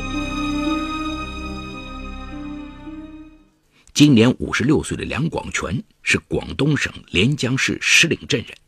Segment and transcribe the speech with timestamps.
[0.00, 0.24] 过。
[3.92, 8.58] 今年五十六岁的梁广全是广东省连江市石岭镇人，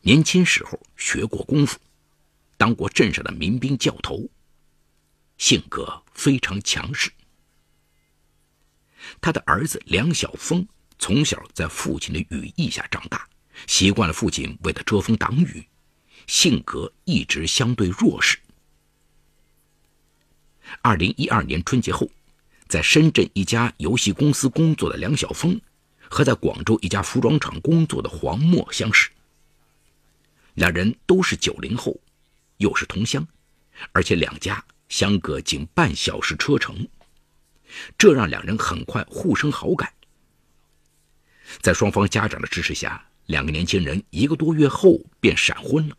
[0.00, 1.78] 年轻时候学过功夫，
[2.56, 4.28] 当过镇上的民兵教头，
[5.38, 7.10] 性格非常强势。
[9.20, 10.66] 他的儿子梁晓峰
[10.98, 13.28] 从小在父亲的羽翼下长大，
[13.68, 15.64] 习惯了父亲为他遮风挡雨，
[16.26, 18.38] 性格一直相对弱势。
[20.82, 22.08] 二零一二年春节后。
[22.66, 25.60] 在深圳一家游戏公司工作的梁晓峰，
[26.08, 29.10] 和在广州一家服装厂工作的黄墨相识。
[30.54, 32.00] 两人都是九零后，
[32.56, 33.24] 又是同乡，
[33.92, 36.88] 而且两家相隔仅半小时车程，
[37.98, 39.92] 这让两人很快互生好感。
[41.60, 45.96] 在双方家长的支持下，两个年轻人一个多月后便闪婚了。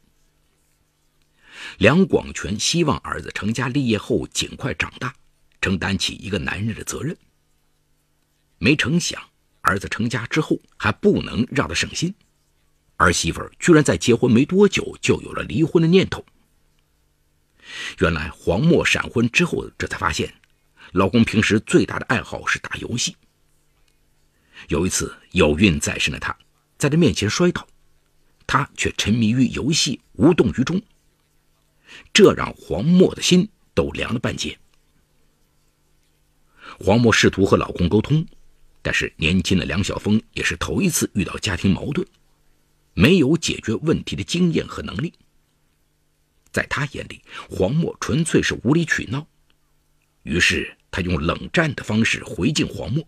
[1.78, 5.14] 梁广全希望儿子成家立业后尽快长大。
[5.62, 7.18] 承担起一个男人的责任。
[8.59, 9.20] 没成想，
[9.62, 12.14] 儿子成家之后还不能让他省心，
[12.98, 16.23] 儿媳妇居然在结婚没多久就有了离婚的念头。
[17.98, 20.32] 原来黄墨闪婚之后，这才发现，
[20.92, 23.16] 老公平时最大的爱好是打游戏。
[24.67, 26.38] 有一次有孕在身的她，
[26.78, 27.67] 在他面前摔倒，
[28.45, 30.80] 他却沉迷于游戏，无动于衷。
[32.16, 34.58] 这让黄墨的心都凉了半截。
[36.80, 38.25] 黄默试图和老公沟通，
[38.81, 42.08] 但是年轻的梁晓峰也是头一次遇到家庭矛盾，
[42.93, 45.13] 没有解决问题的经验和能力。
[46.53, 49.27] 在他眼里，黄默纯粹是无理取闹，
[50.23, 53.05] 于是他用冷战的方式回敬黄默。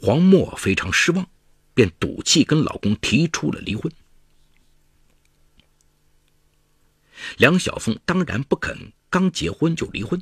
[0.00, 1.28] 黄默非常失望，
[1.74, 3.92] 便赌气跟老公提出了离婚。
[7.36, 10.20] 梁晓峰当然不肯刚结婚就离婚。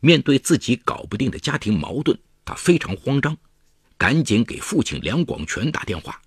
[0.00, 3.36] 面对自己搞不定的家庭矛盾，他非常慌张，
[3.96, 6.20] 赶紧给父亲梁广全打电话，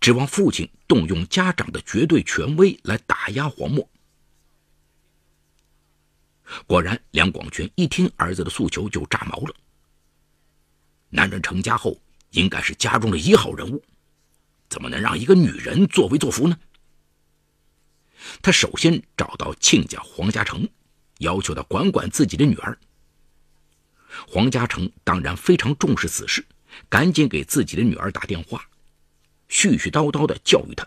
[0.00, 3.88] 指望父亲动用家长的绝对权威来打压黄默。
[6.66, 9.54] 果然，梁广全一听儿子的诉求就炸毛了。
[11.08, 11.96] 男人成家后
[12.30, 13.80] 应该是家中的一号人物，
[14.68, 16.58] 怎么能让一个女人作威作福呢？
[18.42, 20.68] 他首先找到亲家黄家成，
[21.18, 22.78] 要求他管管自己的女儿。
[24.26, 26.44] 黄家成当然非常重视此事，
[26.88, 28.68] 赶紧给自己的女儿打电话，
[29.48, 30.86] 絮絮叨叨地教育她：“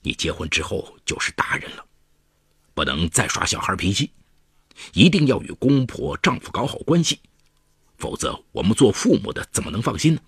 [0.00, 1.84] 你结婚之后就是大人了，
[2.72, 4.12] 不能再耍小孩脾气，
[4.94, 7.18] 一定要与公婆、丈夫搞好关系，
[7.98, 10.20] 否则我们做父母的怎么能放心呢？”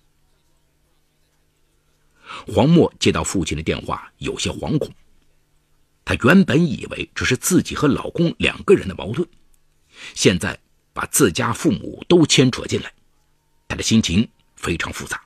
[2.53, 4.89] 黄默接到父亲的电话，有些惶恐。
[6.05, 9.27] 她原本以为这是自己和老公两个人的矛盾，
[10.13, 10.57] 现在。
[10.95, 12.89] 把自家父母都牵扯进来，
[13.67, 15.21] 他的心情非常复杂。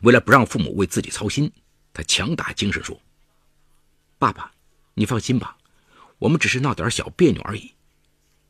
[0.00, 1.52] 为了不让父母为自己操心，
[1.92, 2.98] 他强打精神说
[4.18, 4.50] ：“爸爸，
[4.94, 5.58] 你放心吧，
[6.18, 7.74] 我们只是闹点小别扭而已。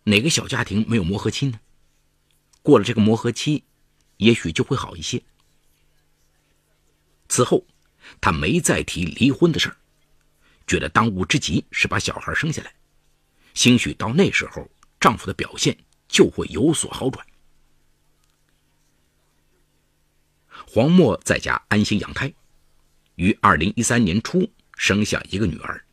[0.04, 1.58] 哪个小家庭没有磨合期呢？
[2.62, 3.64] 过了这个磨合期，
[4.18, 5.20] 也许就会好一些。”
[7.28, 7.66] 此后，
[8.20, 9.76] 他没再提离婚的事儿，
[10.66, 12.72] 觉得当务之急是把小孩生下来，
[13.54, 14.68] 兴许到那时候。
[15.00, 15.76] 丈夫的表现
[16.08, 17.26] 就会有所好转。
[20.66, 22.32] 黄默在家安心养胎，
[23.16, 25.84] 于二零一三年初生下一个女儿。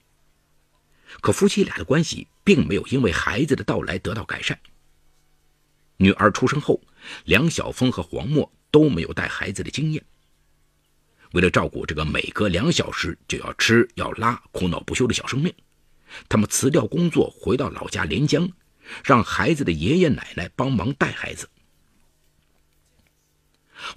[1.20, 4.58] 可夫妻俩的关系并没有因为孩子的到来得到改善。
[5.98, 6.80] 女儿出生后，
[7.26, 10.02] 梁晓峰和黄默都没有带孩子的经验。
[11.32, 15.54] 为了照顾这个每隔两小时就要吃要拉、哭闹不休的小生命，
[16.28, 18.50] 他们辞掉工作，回到老家连江。
[19.06, 21.48] 让孩子的爷爷奶奶帮忙带孩子。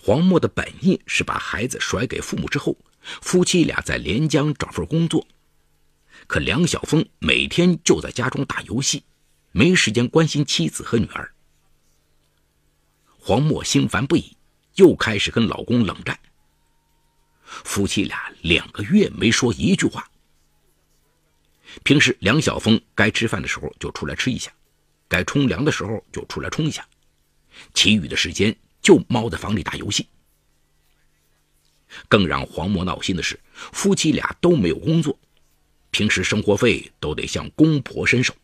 [0.01, 5.27] 黄默的本意是把孩子甩给父母之后，夫妻俩在连江找份工作。
[6.29, 9.03] 可梁晓峰每天就在家中打游戏，
[9.51, 11.35] 没时间关心妻子和女儿。
[13.19, 14.37] 黄默心烦不已，
[14.77, 16.21] 又开始跟老公冷战。
[17.45, 20.09] 夫妻俩两个月没说一句话。
[21.83, 24.53] 平时梁晓峰该吃饭的时候就出来吃一下。
[25.07, 26.85] 该冲凉的时候就出来冲一下，
[27.75, 30.09] 其余的时间就猫在房里打游戏。
[32.09, 35.17] 更让黄默闹心的是，夫妻俩都没有工作，
[35.91, 38.35] 平时生活费都得向公婆伸手。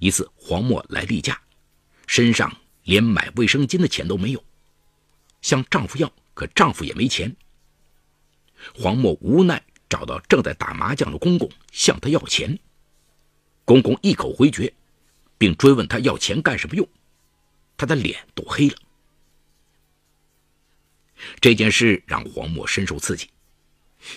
[0.00, 1.40] 一次，黄默来例假，
[2.08, 2.52] 身上
[2.84, 4.42] 连买卫生巾的钱都没有，
[5.42, 7.34] 向丈夫要，可丈夫也没钱。
[8.74, 12.58] 黄默无奈找到正在打麻将的公公，向他要钱，
[13.64, 14.72] 公公一口回绝，
[15.38, 16.88] 并追问他要钱干什么用，
[17.76, 18.76] 他的脸都黑了。
[21.40, 23.30] 这件事让黄默深受刺激，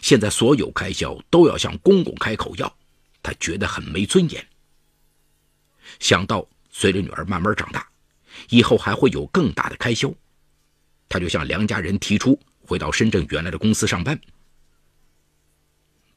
[0.02, 2.78] 现在所有开销都要向公公开口要，
[3.22, 4.48] 他觉得很没尊严。
[6.00, 7.88] 想到随着女儿慢慢长大，
[8.50, 10.14] 以后还会有更大的开销，
[11.09, 14.19] 他就向梁家人提出回到深圳原来的公司上班。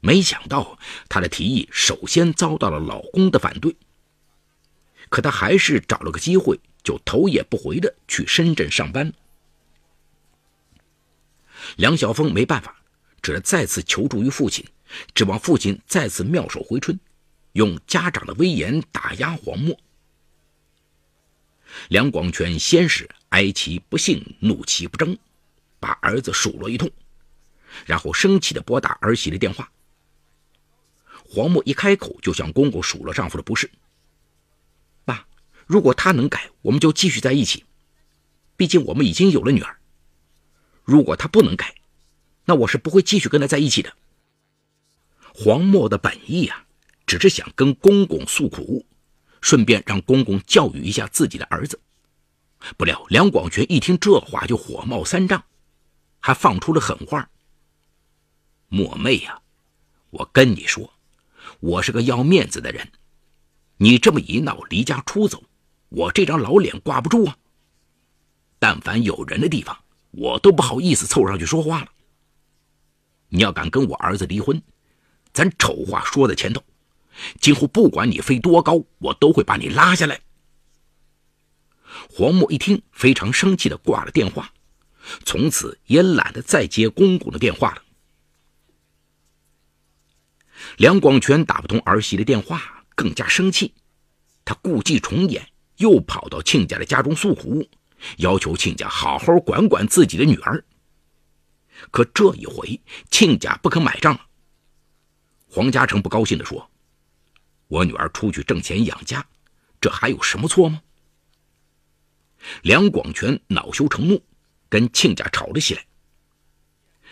[0.01, 0.79] 没想到
[1.09, 3.77] 他的提议首先遭到了老公的反对，
[5.09, 9.13] 可他还是找了个机会，就头也不回的去深圳上班。
[11.77, 12.83] 梁晓峰没办法，
[13.21, 14.65] 只得再次求助于父亲，
[15.15, 16.99] 指望父亲再次妙手回春，
[17.53, 19.79] 用家长的威严打压黄墨。
[21.89, 25.17] 梁广全先是哀其不幸，怒其不争，
[25.81, 26.91] 把儿子数落一通，
[27.87, 29.71] 然后生气的拨打儿媳的电话。
[31.29, 33.71] 黄墨一开口就向公公数落丈夫的不是。
[35.05, 35.27] 爸，
[35.67, 37.65] 如果他能改，我们就继续在一起，
[38.57, 39.79] 毕竟我们已经有了女儿。
[40.83, 41.75] 如果他不能改，
[42.47, 43.95] 那我是不会继续跟他在一起的。
[45.33, 46.67] 黄墨的本意啊，
[47.07, 48.85] 只是想跟公公诉苦，
[49.41, 51.79] 顺便让公公教育一下自己的儿子。
[52.77, 55.43] 不料梁广全一听这话就火冒三丈，
[56.21, 57.29] 还放出了狠话
[58.69, 59.41] ：“莫妹呀，
[60.11, 60.93] 我跟你说，
[61.61, 62.91] 我是个要面子的人，
[63.79, 65.43] 你这么一闹，离家出走，
[65.89, 67.37] 我这张老脸挂不住啊。
[68.59, 69.77] 但凡有人的地方。”
[70.13, 71.89] 我都不好意思凑上去说话了。
[73.29, 74.61] 你要敢跟我儿子离婚，
[75.33, 76.61] 咱丑话说在前头，
[77.41, 80.21] 今后不管你飞多高，我都会把你拉下来。
[82.13, 84.53] 黄墨一听，非常生气的挂了电话，
[85.25, 87.83] 从此也懒得再接公公的电话了。
[90.77, 93.73] 梁广全打不通儿媳的电话，更加生气，
[94.45, 97.67] 他故伎重演，又跑到亲家的家中诉苦。
[98.17, 100.65] 要求亲家好好管管自己的女儿。
[101.93, 102.81] 可这一回，
[103.11, 104.27] 亲家不肯买账了。
[105.47, 106.71] 黄家成不高兴地说
[107.69, 109.25] ：“我女儿出去挣钱养家，
[109.81, 110.83] 这还有什么错吗？”
[112.63, 114.23] 梁广全恼羞成怒，
[114.69, 115.85] 跟亲家吵了起来。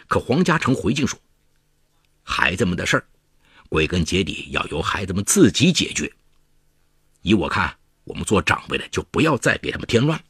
[0.07, 1.19] 可黄家成回敬说
[2.23, 3.07] ：“孩子们的事儿，
[3.69, 6.11] 归根结底要由孩子们自己解决。
[7.23, 10.23] 依我看，我们做长辈的就不要再给他们添乱。”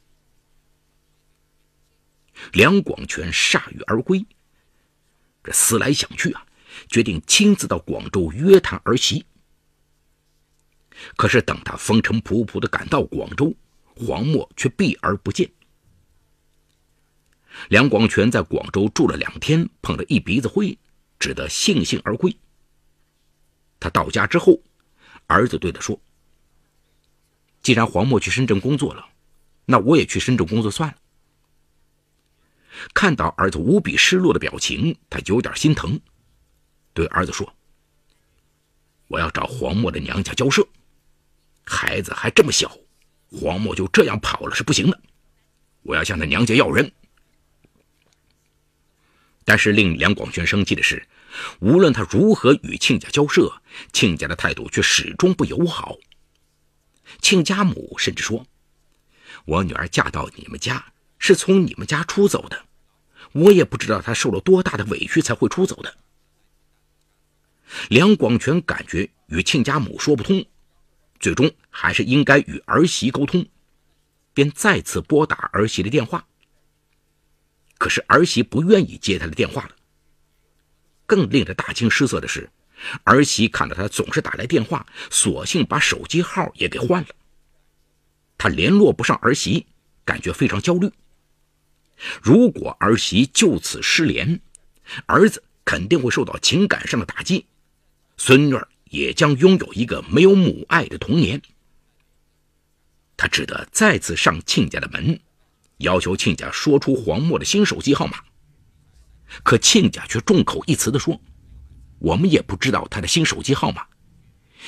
[2.53, 4.25] 梁广全铩羽而归。
[5.43, 6.45] 这思来想去啊，
[6.89, 9.25] 决定亲自到广州约谈儿媳。
[11.15, 13.53] 可是等他风尘仆仆的赶到广州，
[13.99, 15.51] 黄墨却避而不见。
[17.67, 20.77] 梁广全在广州住了两天，碰了一鼻子灰，
[21.19, 22.33] 只得悻悻而归。
[23.79, 24.61] 他到家之后，
[25.27, 25.99] 儿子对他说
[27.61, 29.05] ：“既然黄墨去深圳工作了，
[29.65, 30.95] 那我也去深圳工作算了。”
[32.93, 35.99] 看到儿子无比失落的表情，他有点心疼，
[36.93, 37.53] 对儿子说
[39.09, 40.65] ：“我要找黄墨的娘家交涉，
[41.65, 42.77] 孩子还这么小，
[43.31, 45.01] 黄某就这样跑了是不行的，
[45.83, 46.91] 我要向他娘家要人。”
[49.45, 51.07] 但是令梁广全生气的是，
[51.59, 53.61] 无论他如何与亲家交涉，
[53.91, 55.97] 亲家的态度却始终不友好。
[57.21, 58.45] 亲家母甚至说
[59.45, 62.65] ：“我女儿嫁到你们家，是从你们家出走的。”
[63.33, 65.97] 我也不知道她受了多大的委屈才会出走的。
[67.89, 70.43] 梁广全感觉与亲家母说不通，
[71.19, 73.45] 最终还是应该与儿媳沟通，
[74.33, 76.25] 便再次拨打儿媳的电话。
[77.77, 79.75] 可是儿媳不愿意接他的电话了。
[81.05, 82.49] 更令他大惊失色的是，
[83.03, 87.09] 儿媳看到他总是打来电话，索性把手机号也给换了。
[88.37, 89.65] 他联络不上儿媳，
[90.05, 90.91] 感觉非常焦虑。
[92.21, 94.39] 如果儿媳就此失联，
[95.05, 97.45] 儿子肯定会受到情感上的打击，
[98.15, 101.41] 孙女儿也将拥有一个没有母爱的童年。
[103.15, 105.19] 他只得再次上亲家的门，
[105.77, 108.19] 要求亲家说出黄墨的新手机号码。
[109.43, 111.21] 可亲家却众口一词地说
[111.99, 113.85] ：“我们也不知道他的新手机号码。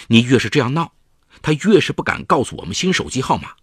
[0.07, 0.93] 你越是这样闹，
[1.41, 3.55] 他越是不敢告诉我们新手机号码。”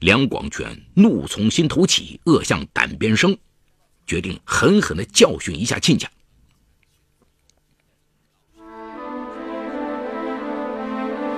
[0.00, 3.36] 梁广全怒从心头起，恶向胆边生，
[4.06, 6.08] 决定狠狠地教训一下亲家。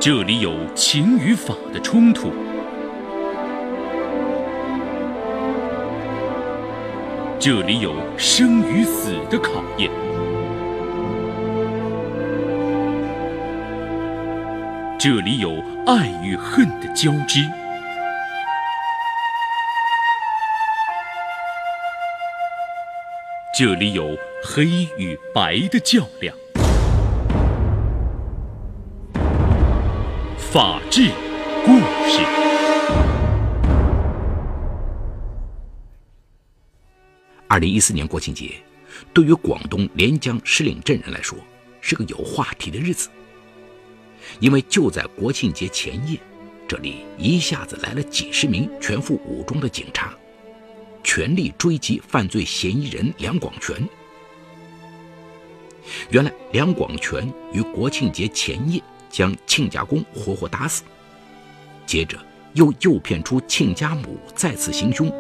[0.01, 2.33] 这里有情与法的冲突，
[7.39, 9.91] 这里有生与死的考验。
[14.99, 17.47] 这里有爱与恨的交织，
[23.55, 24.65] 这里有黑
[24.97, 26.35] 与白的较量。
[30.53, 31.13] 法治
[31.65, 31.79] 故
[32.09, 32.25] 事。
[37.47, 38.55] 二零一四年国庆节，
[39.15, 41.39] 对于广东连江石岭镇人来说，
[41.81, 43.09] 是个有话题的日子。
[44.41, 46.19] 因为就在国庆节前夜，
[46.67, 50.13] 这里一下子来了几十名全副武装的警察，
[51.05, 53.77] 全力追击犯罪嫌疑人梁广全。
[56.11, 60.83] 原来，梁广全于国庆节前夜将亲家公活活打死，
[61.85, 62.17] 接着
[62.55, 65.13] 又诱骗出亲家母再次行凶。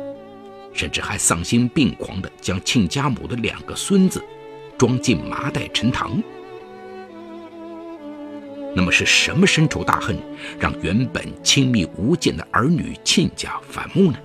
[0.72, 4.22] 甚至还丧心病狂地将亲家母的两个孙子
[4.78, 6.22] 装进麻袋沉塘。
[8.72, 10.16] 那么是什么深仇大恨，
[10.60, 14.18] 让原本亲密无间的儿女亲家反目呢？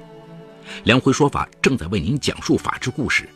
[0.84, 3.28] 梁辉说法正在为您讲述法治故事，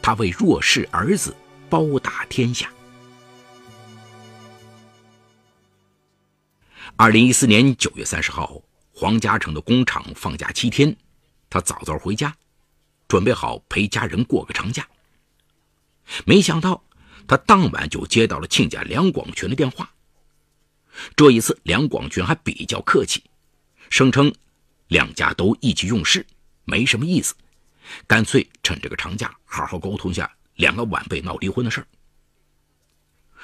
[0.00, 1.36] 他为弱势儿子
[1.68, 2.70] 包打天下。
[6.96, 10.96] 二零一四年九月三十号，黄家成的工厂放假七天，
[11.50, 12.32] 他早早回家。
[13.08, 14.88] 准备好陪家人过个长假，
[16.24, 16.82] 没想到
[17.26, 19.90] 他当晚就接到了亲家梁广全的电话。
[21.16, 23.22] 这一次，梁广全还比较客气，
[23.90, 24.32] 声称
[24.88, 26.24] 两家都意气用事，
[26.64, 27.34] 没什么意思，
[28.06, 31.86] 干脆趁这个长假好好沟通一下两个晚辈闹离婚的事儿。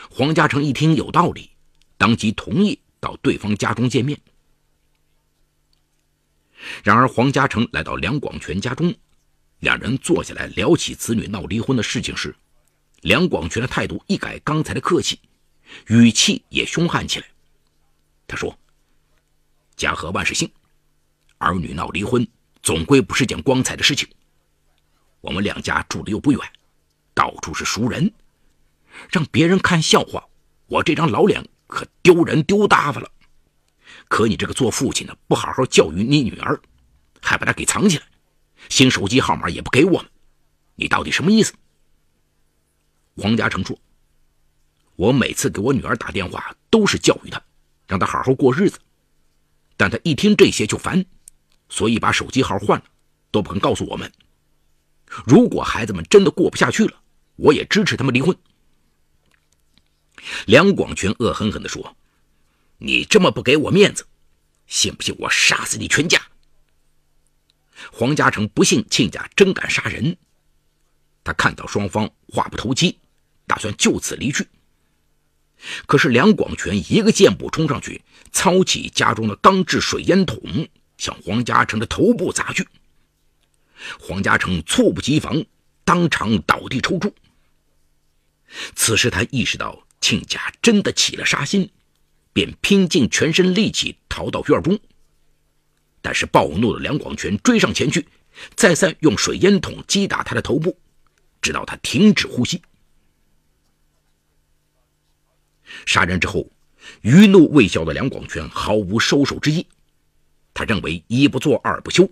[0.08, 1.50] 黄家成一听有道理，
[1.98, 4.20] 当即同意到对方家中见面。
[6.84, 8.94] 然而，黄家成来到梁广全家中。
[9.60, 12.34] 两人坐下来聊起子女闹离婚的事情时，
[13.02, 15.20] 梁广全的态度一改刚才的客气，
[15.88, 17.26] 语气也凶悍起来。
[18.26, 18.58] 他说
[19.76, 20.50] ：“家和万事兴，
[21.36, 22.26] 儿女闹离婚
[22.62, 24.08] 总归不是件光彩的事情。
[25.20, 26.40] 我们两家住的又不远，
[27.12, 28.10] 到处是熟人，
[29.10, 30.26] 让别人看笑话，
[30.68, 33.10] 我这张老脸可丢人丢大发了。
[34.08, 36.60] 可你这个做父亲的不好好教育你女儿，
[37.22, 38.04] 还把她给藏起来。”
[38.68, 40.10] 新手机号码也不给我们，
[40.74, 41.54] 你到底什么意思？
[43.16, 43.78] 黄家成说
[44.96, 47.42] ：“我每次给我女儿打电话都是教育她，
[47.86, 48.78] 让她好好过日子，
[49.76, 51.04] 但她一听这些就烦，
[51.68, 52.84] 所以把手机号换了，
[53.30, 54.12] 都不肯告诉我们。
[55.24, 57.00] 如果孩子们真的过不下去了，
[57.36, 58.36] 我也支持他们离婚。”
[60.46, 61.96] 梁广全恶狠狠地说
[62.78, 64.06] ：“你这么不给我面子，
[64.66, 66.20] 信不信我杀死你全家？”
[67.92, 70.16] 黄家成不信亲家真敢杀人，
[71.24, 72.98] 他看到双方话不投机，
[73.46, 74.46] 打算就此离去。
[75.86, 82.66] 可是梁广全一个箭步冲上去，操起家中的钢制水烟筒，向黄家成的头部砸去。
[83.98, 85.42] 黄家成猝不及防，
[85.84, 87.12] 当场倒地抽搐。
[88.74, 91.70] 此时他意识到亲家真的起了杀心，
[92.32, 94.78] 便拼尽全身力气逃到院中。
[96.02, 98.06] 但是暴怒的梁广全追上前去，
[98.54, 100.78] 再三用水烟筒击打他的头部，
[101.42, 102.62] 直到他停止呼吸。
[105.84, 106.50] 杀人之后，
[107.02, 109.66] 余怒未消的梁广全毫无收手之意。
[110.54, 112.10] 他认为一不做二不休，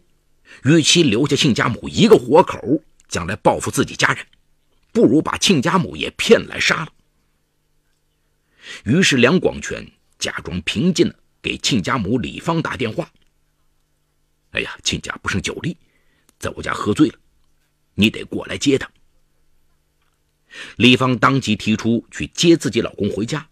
[0.65, 4.25] 与其留下亲家母一个活口，将来报复自己家人，
[4.93, 6.93] 不如把亲家母也骗来杀了。
[8.85, 9.87] 于是梁广全
[10.19, 13.11] 假装平静的给亲家母李芳打电话。
[14.51, 15.77] 哎呀，亲家不胜酒力，
[16.39, 17.19] 在我家喝醉了，
[17.95, 18.91] 你得过来接他。
[20.77, 23.47] 李芳当即提出去接自己老公回家。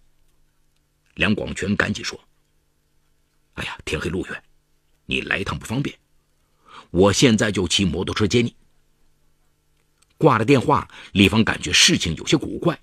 [1.15, 2.19] 梁广全赶紧说
[3.55, 4.43] ：“哎呀，天黑路远，
[5.05, 5.97] 你来一趟不方便，
[6.91, 8.57] 我现在就骑摩托车接你。”
[10.19, 12.81] 挂了电话，李芳感觉事情有些古怪，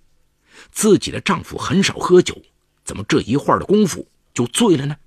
[0.72, 2.42] 自己的丈夫很少喝酒，
[2.84, 4.98] 怎么这一会儿的功夫就醉了呢？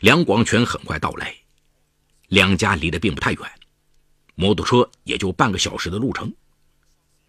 [0.00, 1.34] 梁广全很快到来，
[2.28, 3.40] 两家离得并不太远，
[4.34, 6.32] 摩托车也就半个小时的路程。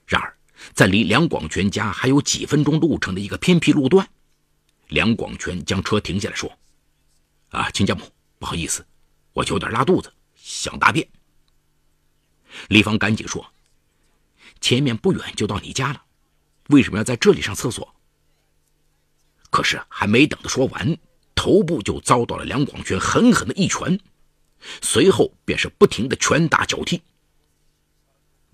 [0.05, 0.37] 然而，
[0.73, 4.07] 在离梁广全家还有几分钟路程的一个偏僻路段，
[4.87, 6.51] 梁广全将车停下来说
[7.49, 8.03] ：“啊，亲家母，
[8.37, 8.85] 不好意思，
[9.33, 11.07] 我有点拉肚子，想大便。”
[12.69, 13.45] 李芳赶紧说
[14.61, 16.04] ：“前面不远就到你家了，
[16.67, 17.95] 为什么要在这里上厕所？”
[19.51, 20.97] 可是还没等他说完。
[21.37, 23.99] 头部就遭到了梁广全狠狠的一拳，
[24.81, 26.99] 随后便是不停的拳打脚踢。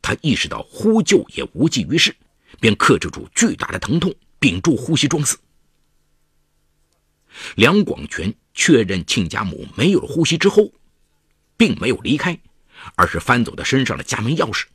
[0.02, 2.14] 他意识到呼救也无济于事，
[2.60, 5.38] 便克制住巨大的疼痛，屏住呼吸装死。
[7.56, 10.74] 梁广全确认亲家母没有了呼吸之后，
[11.56, 12.38] 并没有离开，
[12.96, 14.66] 而是翻走他身上的家门钥匙，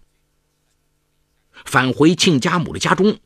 [1.67, 3.19] 返回亲家母的家中，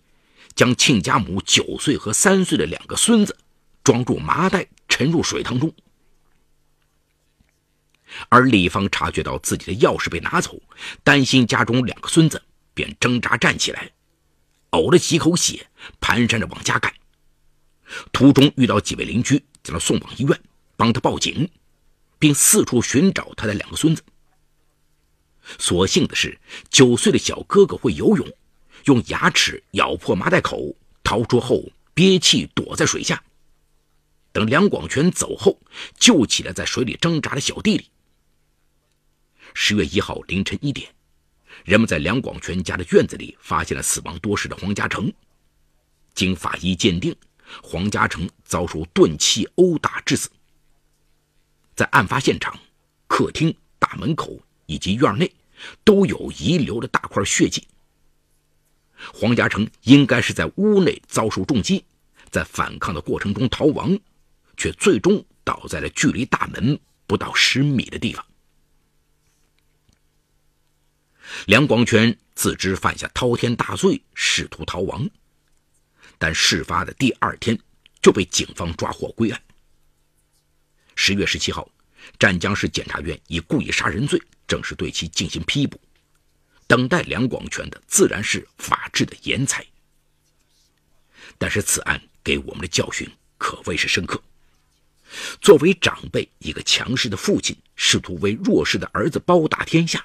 [0.56, 3.36] 将亲家母九岁和三岁的两个孙子
[3.84, 5.72] 装入麻袋，沉入水塘中。
[8.28, 10.60] 而李芳察觉到自己的钥匙被拿走，
[11.04, 12.42] 担心家中两个孙子，
[12.74, 13.92] 便挣扎站起来，
[14.72, 15.68] 呕了几口血，
[16.00, 16.92] 蹒跚着往家赶。
[18.12, 20.40] 途中遇到几位邻居，将他送往医院，
[20.76, 21.48] 帮他报警，
[22.18, 24.02] 并四处寻找他的两个孙子。
[25.58, 26.38] 所幸的是，
[26.70, 28.26] 九岁的小哥哥会游泳，
[28.84, 31.64] 用牙齿咬破麻袋口，逃出后
[31.94, 33.22] 憋气躲在水下。
[34.32, 35.58] 等梁广全走后，
[35.98, 37.90] 救起了在水里挣扎的小弟弟。
[39.54, 40.92] 十月一号凌晨一点，
[41.64, 45.12] 人们在梁广全家的院子里发现了死亡多时的黄家成。
[46.14, 47.14] 经法医鉴定。
[47.64, 50.30] 黄家成遭受钝器殴打致死。
[51.74, 52.56] 在案发现场、
[53.08, 55.28] 客厅、大门口以及院内
[55.84, 57.66] 都有遗留的大块血迹。
[59.14, 61.84] 黄家成应该是在屋内遭受重击，
[62.30, 63.98] 在反抗的过程中逃亡，
[64.56, 68.24] 却最终倒在了距离大门不到十米的地方。
[71.46, 75.08] 梁广全自知犯下滔天大罪，试图逃亡。
[76.18, 77.58] 但事发的第二天
[78.02, 79.40] 就被警方抓获归案。
[80.94, 81.66] 十月十七号，
[82.18, 85.80] 湛江市检察院以故意杀人罪正式对其进行批捕。
[86.66, 89.64] 等待梁广全的自然是法治的严裁。
[91.38, 94.22] 但是此案给我们的教训可谓是深刻。
[95.40, 100.04] 作为长辈，一个强势的父亲试图为弱势的儿子包打天下，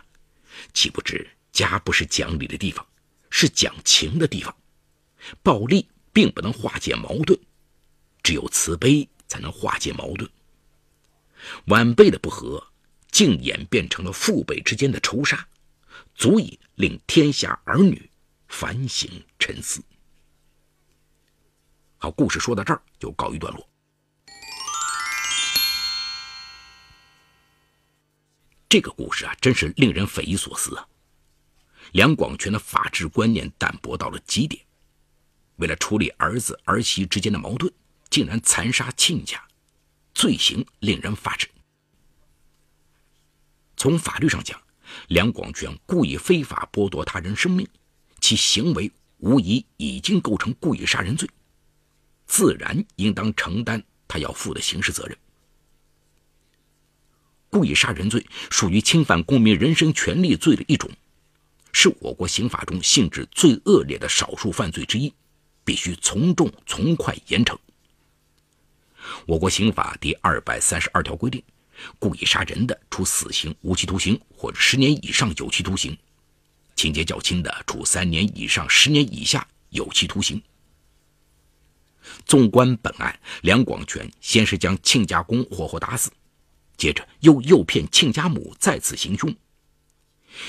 [0.74, 2.86] 岂不知家不是讲理的地方，
[3.30, 4.56] 是讲情的地方，
[5.44, 5.88] 暴力。
[6.16, 7.38] 并不能化解矛盾，
[8.24, 10.32] 只有慈悲才能化解矛盾。
[11.66, 12.65] 晚辈的不和，
[13.12, 15.48] 竟演变成了父辈之间的仇杀，
[16.13, 18.10] 足以令天下儿女
[18.48, 19.84] 反省沉思。
[21.98, 23.67] 好，故事说到这儿就告一段落。
[28.67, 30.86] 这个故事啊，真是令人匪夷所思啊！
[31.93, 34.62] 梁广全的法治观念淡薄到了极点。
[35.58, 37.72] 为了处理儿子儿媳之间的矛盾，
[38.10, 39.44] 竟然残杀亲家，
[40.15, 41.47] 罪行令人发指。
[43.78, 44.60] 从法律上讲，
[45.10, 47.67] 梁广全故意非法剥夺他人生命，
[48.19, 51.30] 其行为无疑已经构成故意杀人罪，
[52.25, 55.15] 自然应当承担他要负的刑事责任。
[57.49, 60.89] 故意杀人罪属于侵犯公民人身权利罪的一种，
[61.71, 65.13] 是我国刑法中性质最恶劣的少数犯罪之一。
[65.65, 67.58] 必须从重从快严惩。
[69.26, 71.44] 我国刑法第二百三十二条规定，
[72.00, 75.94] 故意杀人的，处死刑、无期徒刑或者十年以上有期徒刑；
[76.76, 80.41] 情节较轻的，处三年以上十年以下有期徒刑。
[82.26, 86.12] 纵观本案，梁广全先是将亲家公活活打死，
[86.78, 89.36] 接着又诱骗亲家母再次行凶。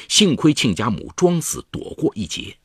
[0.09, 2.57] 幸亏亲家母装死躲过一劫。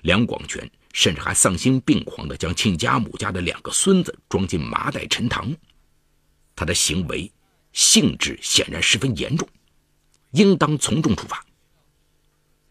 [0.00, 0.70] 梁广全。
[0.94, 5.50] 甚至还丧心病狂地将亲家母家的两个孙子装进麻袋沉塘，
[6.54, 7.32] 他的行为
[7.72, 9.48] 性质显然十分严重，
[10.32, 11.42] 应当从重处罚。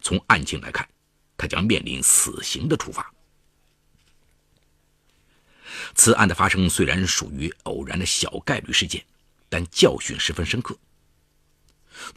[0.00, 0.88] 从案情来看，
[1.36, 3.12] 他将面临死刑的处罚。
[5.96, 9.04] 此案的发生虽然属于偶然的小概率事件，
[9.48, 10.78] 但教训十分深刻。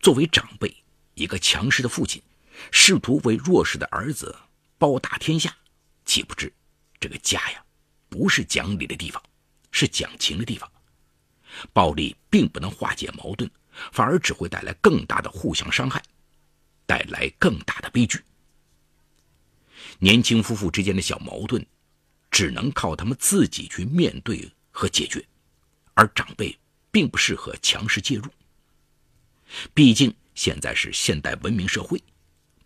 [0.04, 0.72] 作为长辈，
[1.16, 2.22] 一个强势的父亲
[2.70, 4.36] 试图为弱势的儿子
[4.78, 5.56] 包打天下。
[6.06, 6.54] 岂不知，
[7.00, 7.64] 这个家呀，
[8.10, 9.22] 不是讲理的地方，
[9.72, 10.72] 是讲情的地方。
[11.74, 13.50] 暴力并不能化解矛盾，
[13.92, 16.04] 反而只会带来更大的互相伤害，
[16.86, 18.22] 带来更大的悲剧。
[20.00, 21.66] 年轻夫妇之间的小矛盾，
[22.30, 25.26] 只能靠他们自己去面对和解决，
[25.94, 26.56] 而长辈
[26.92, 28.26] 并不适合强势介入。
[29.74, 32.02] 毕竟现在是现代文明社会，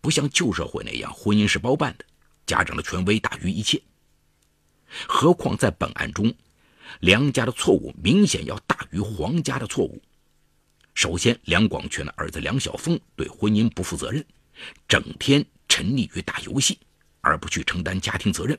[0.00, 2.04] 不像旧社会那样婚姻是包办的。
[2.46, 3.80] 家长的权威大于一切。
[5.06, 6.34] 何况在本案中，
[6.98, 10.02] 梁家的错误明显要大于黄家的错误。
[10.94, 14.24] 首先，梁广全的儿子梁晓峰对婚姻不负责任，
[14.88, 16.76] 整天沉溺于打游戏，
[17.20, 18.58] 而不去承担家庭责任，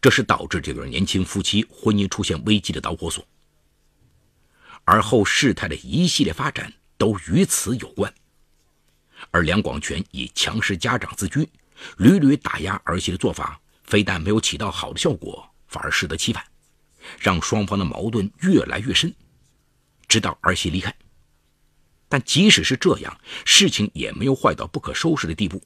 [0.00, 3.22] 这是导致这对年轻夫妻婚姻出现危机的导火索。
[4.84, 8.12] 而后事态的一系列发展都与此有关。
[9.30, 11.48] 而梁广全以强势家长自居。
[11.96, 16.44] 屡屡打压儿媳的做法，非但没有起到好的效果，反而适得其反，
[17.18, 19.14] 让双方的矛盾越来越深，
[20.06, 20.94] 直到儿媳离开。
[22.06, 25.62] 但即使是这样，事情也没有坏到不可收拾的地步。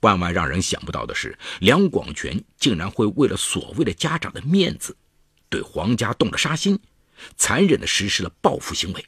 [0.00, 4.96] 万万让人想不到的是，梁广全竟然会为了所谓的家长的面子，
[5.48, 6.80] 对黄家动了杀心，
[7.36, 9.06] 残忍地实施了报复行为。